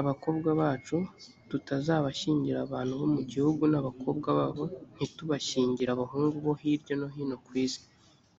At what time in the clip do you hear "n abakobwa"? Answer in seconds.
3.72-4.28